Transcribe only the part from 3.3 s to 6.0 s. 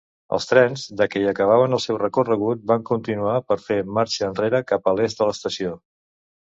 per fer marxa enrere cap a l'est de l'estació.